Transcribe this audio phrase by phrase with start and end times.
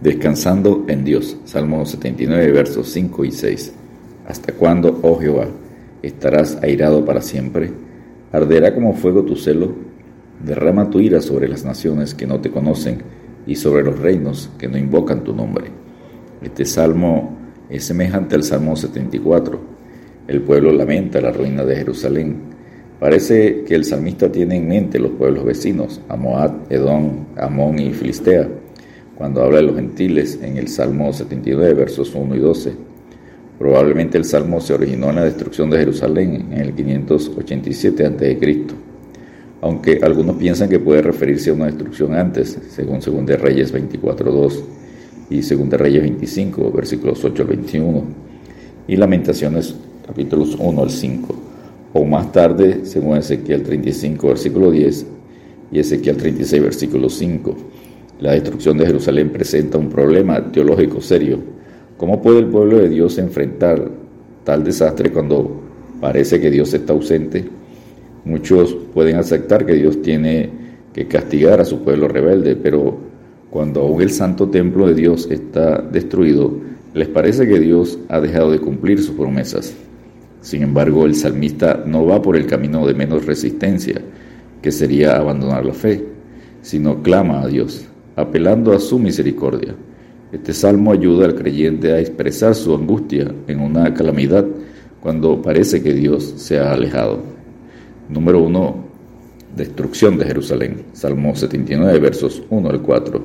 [0.00, 1.38] Descansando en Dios.
[1.44, 3.72] Salmo 79, versos 5 y 6.
[4.28, 5.48] ¿Hasta cuándo, oh Jehová,
[6.02, 7.72] estarás airado para siempre?
[8.30, 9.74] ¿Arderá como fuego tu celo?
[10.44, 13.02] Derrama tu ira sobre las naciones que no te conocen
[13.44, 15.66] y sobre los reinos que no invocan tu nombre.
[16.42, 17.36] Este salmo
[17.68, 19.58] es semejante al Salmo 74.
[20.28, 22.36] El pueblo lamenta la ruina de Jerusalén.
[23.00, 28.48] Parece que el salmista tiene en mente los pueblos vecinos, Amoab, Edom, Amón y Filistea,
[29.18, 32.72] cuando habla de los gentiles en el Salmo 79, versos 1 y 12.
[33.58, 38.64] Probablemente el salmo se originó en la destrucción de Jerusalén en el 587 a.C.,
[39.60, 44.60] aunque algunos piensan que puede referirse a una destrucción antes, según 2 Reyes 24.2
[45.30, 48.04] y 2 Reyes 25, versículos 8 al 21,
[48.86, 49.74] y Lamentaciones
[50.06, 51.34] capítulos 1 al 5,
[51.94, 55.06] o más tarde, según Ezequiel 35, versículo 10,
[55.72, 57.56] y Ezequiel 36, versículo 5.
[58.20, 61.38] La destrucción de Jerusalén presenta un problema teológico serio.
[61.96, 63.88] ¿Cómo puede el pueblo de Dios enfrentar
[64.42, 65.60] tal desastre cuando
[66.00, 67.44] parece que Dios está ausente?
[68.24, 70.50] Muchos pueden aceptar que Dios tiene
[70.92, 72.98] que castigar a su pueblo rebelde, pero
[73.50, 76.52] cuando aún el santo templo de Dios está destruido,
[76.94, 79.76] les parece que Dios ha dejado de cumplir sus promesas.
[80.40, 84.00] Sin embargo, el salmista no va por el camino de menos resistencia,
[84.60, 86.04] que sería abandonar la fe,
[86.62, 87.86] sino clama a Dios,
[88.18, 89.76] apelando a su misericordia.
[90.32, 94.44] Este salmo ayuda al creyente a expresar su angustia en una calamidad
[95.00, 97.20] cuando parece que Dios se ha alejado.
[98.08, 98.74] Número 1.
[99.56, 100.82] Destrucción de Jerusalén.
[100.92, 103.22] Salmo 79, versos 1 al 4.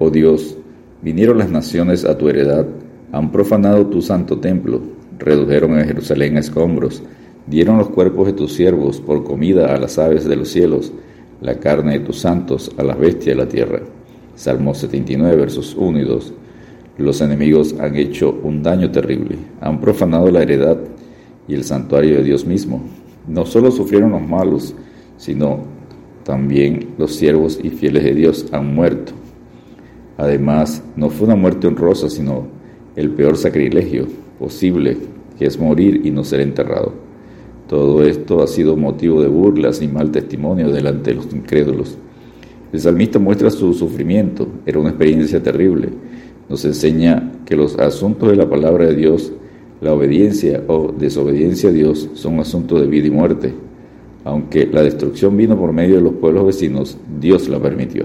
[0.00, 0.58] Oh Dios,
[1.02, 2.66] vinieron las naciones a tu heredad,
[3.12, 4.82] han profanado tu santo templo,
[5.18, 7.02] redujeron a Jerusalén a escombros,
[7.46, 10.92] dieron los cuerpos de tus siervos por comida a las aves de los cielos,
[11.40, 13.80] la carne de tus santos a las bestias de la tierra.
[14.36, 16.32] Salmo 79, versos 1 y 2.
[16.98, 20.78] Los enemigos han hecho un daño terrible, han profanado la heredad
[21.48, 22.82] y el santuario de Dios mismo.
[23.26, 24.74] No solo sufrieron los malos,
[25.16, 25.60] sino
[26.22, 29.12] también los siervos y fieles de Dios han muerto.
[30.18, 32.46] Además, no fue una muerte honrosa, sino
[32.94, 34.06] el peor sacrilegio
[34.38, 34.98] posible,
[35.38, 36.92] que es morir y no ser enterrado.
[37.68, 41.96] Todo esto ha sido motivo de burlas y mal testimonio delante de los incrédulos.
[42.72, 45.88] El salmista muestra su sufrimiento, era una experiencia terrible.
[46.48, 49.32] Nos enseña que los asuntos de la palabra de Dios,
[49.80, 53.54] la obediencia o desobediencia a Dios, son asuntos de vida y muerte.
[54.24, 58.04] Aunque la destrucción vino por medio de los pueblos vecinos, Dios la permitió.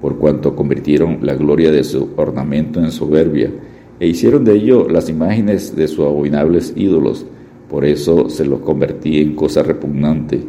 [0.00, 3.50] Por cuanto convirtieron la gloria de su ornamento en soberbia,
[3.98, 7.24] e hicieron de ello las imágenes de sus abominables ídolos.
[7.70, 10.42] Por eso se los convertí en cosa repugnante.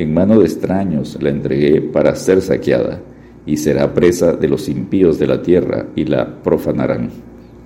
[0.00, 3.02] En mano de extraños la entregué para ser saqueada,
[3.44, 7.10] y será presa de los impíos de la tierra, y la profanarán.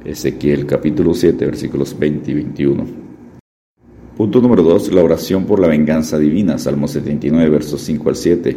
[0.05, 2.87] Ezequiel capítulo 7 versículos 20 y 21.
[4.17, 4.93] Punto número 2.
[4.95, 6.59] La oración por la venganza divina.
[6.59, 8.57] Salmo 79 versos 5 al 7.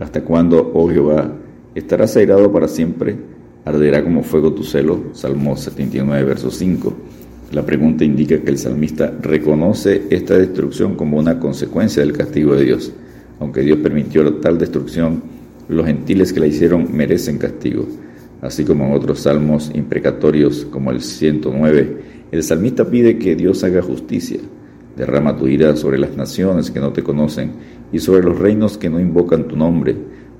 [0.00, 1.32] ¿Hasta cuándo, oh Jehová,
[1.74, 3.16] estarás airado para siempre?
[3.64, 6.92] arderá como fuego tu celo, Salmo 79, verso 5.
[7.52, 12.64] La pregunta indica que el salmista reconoce esta destrucción como una consecuencia del castigo de
[12.66, 12.92] Dios.
[13.40, 15.22] Aunque Dios permitió tal destrucción,
[15.68, 17.86] los gentiles que la hicieron merecen castigo.
[18.40, 21.98] Así como en otros salmos imprecatorios como el 109,
[22.30, 24.40] el salmista pide que Dios haga justicia.
[24.96, 27.52] Derrama tu ira sobre las naciones que no te conocen
[27.92, 29.96] y sobre los reinos que no invocan tu nombre,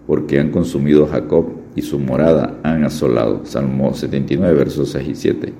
[0.06, 3.44] porque han consumido Jacob y su morada han asolado.
[3.44, 5.52] Salmo 79, versos 6 y 7.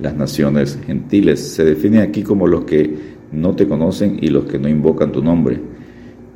[0.00, 2.96] Las naciones gentiles se definen aquí como los que
[3.32, 5.60] no te conocen y los que no invocan tu nombre.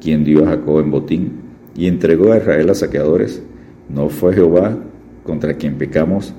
[0.01, 1.33] Quien dio a Jacob en botín
[1.75, 3.43] y entregó a Israel a saqueadores,
[3.89, 4.77] no fue Jehová
[5.25, 6.35] contra quien pecamos.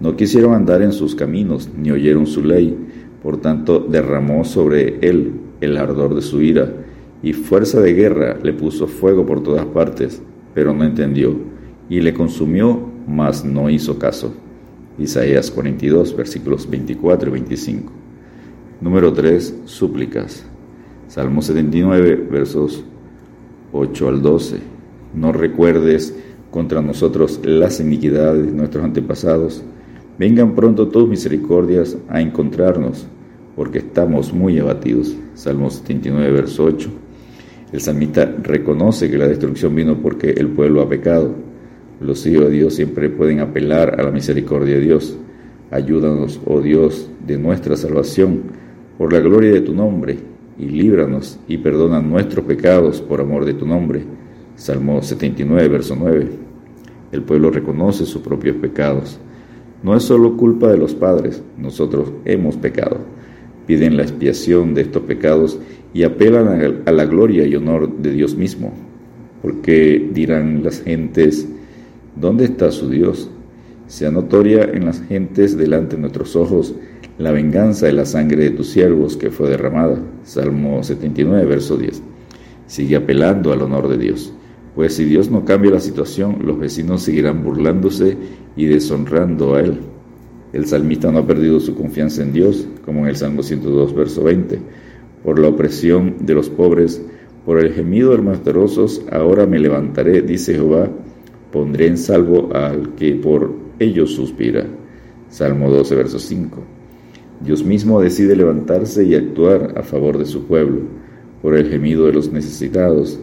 [0.00, 2.76] No quisieron andar en sus caminos, ni oyeron su ley.
[3.22, 6.72] Por tanto, derramó sobre él el ardor de su ira,
[7.22, 10.22] y fuerza de guerra le puso fuego por todas partes,
[10.54, 11.34] pero no entendió
[11.88, 14.34] y le consumió, mas no hizo caso.
[14.98, 17.92] Isaías 42, versículos 24 y 25.
[18.80, 19.62] Número 3.
[19.64, 20.44] Súplicas.
[21.08, 22.84] Salmo 79, versos
[23.72, 24.56] 8 al 12.
[25.14, 26.14] No recuerdes
[26.50, 29.62] contra nosotros las iniquidades de nuestros antepasados.
[30.18, 33.06] Vengan pronto tus misericordias a encontrarnos,
[33.54, 35.14] porque estamos muy abatidos.
[35.34, 36.88] Salmo 79, verso 8.
[37.72, 41.46] El salmista reconoce que la destrucción vino porque el pueblo ha pecado
[42.00, 45.16] los hijos de Dios siempre pueden apelar a la misericordia de Dios.
[45.70, 48.42] Ayúdanos, oh Dios, de nuestra salvación,
[48.98, 50.18] por la gloria de tu nombre,
[50.58, 54.04] y líbranos y perdona nuestros pecados por amor de tu nombre.
[54.56, 56.28] Salmo 79, verso 9.
[57.12, 59.18] El pueblo reconoce sus propios pecados.
[59.82, 62.98] No es solo culpa de los padres, nosotros hemos pecado.
[63.66, 65.58] Piden la expiación de estos pecados
[65.92, 68.72] y apelan a la gloria y honor de Dios mismo.
[69.42, 71.48] Porque dirán las gentes,
[72.16, 73.30] ¿dónde está su Dios?
[73.86, 76.74] Sea notoria en las gentes delante de nuestros ojos
[77.18, 79.98] la venganza de la sangre de tus siervos que fue derramada.
[80.22, 82.02] Salmo 79, verso 10.
[82.66, 84.34] Sigue apelando al honor de Dios.
[84.74, 88.18] Pues si Dios no cambia la situación, los vecinos seguirán burlándose
[88.56, 89.78] y deshonrando a Él.
[90.52, 94.22] El salmista no ha perdido su confianza en Dios, como en el Salmo 102, verso
[94.22, 94.58] 20.
[95.24, 97.02] Por la opresión de los pobres,
[97.46, 100.90] por el gemido de los ahora me levantaré, dice Jehová,
[101.50, 104.66] pondré en salvo al que por ellos suspira.
[105.30, 106.75] Salmo 12, verso 5.
[107.40, 110.80] Dios mismo decide levantarse y actuar a favor de su pueblo,
[111.42, 113.20] por el gemido de los necesitados.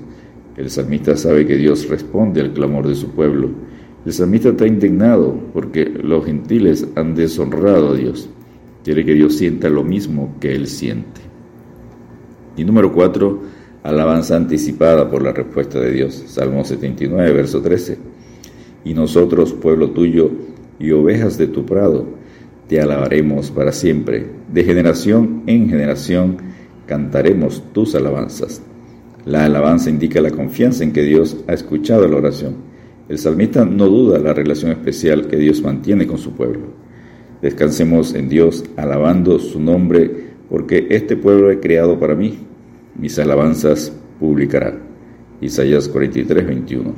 [0.56, 3.50] El salmista sabe que Dios responde al clamor de su pueblo.
[4.06, 8.30] El salmista está indignado porque los gentiles han deshonrado a Dios.
[8.84, 11.22] Quiere que Dios sienta lo mismo que él siente.
[12.56, 13.42] Y número 4,
[13.84, 16.24] alabanza anticipada por la respuesta de Dios.
[16.28, 17.98] Salmo 79, verso 13.
[18.86, 20.30] Y nosotros, pueblo tuyo
[20.80, 22.06] y ovejas de tu prado,
[22.74, 24.26] te alabaremos para siempre.
[24.52, 26.38] De generación en generación
[26.88, 28.64] cantaremos tus alabanzas.
[29.26, 32.56] La alabanza indica la confianza en que Dios ha escuchado la oración.
[33.10, 36.62] El salmista no duda la relación especial que Dios mantiene con su pueblo.
[37.44, 40.10] Descansemos en Dios, alabando su nombre,
[40.50, 42.40] porque este pueblo he creado para mí.
[42.98, 44.80] Mis alabanzas publicará.
[45.42, 46.92] Isaías 43, 21.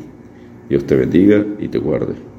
[0.69, 2.34] Dios te bendiga y te guarde.